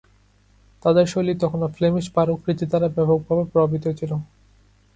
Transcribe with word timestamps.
তাদের 0.85 1.05
শৈলী 1.07 1.33
তখনও 1.43 1.67
ফ্লেমিশ 1.75 2.05
বারোক 2.15 2.39
রীতি 2.47 2.65
দ্বারা 2.69 2.87
ব্যাপকভাবে 2.95 3.43
প্রভাবিত 3.51 3.85
ছিল। 3.99 4.11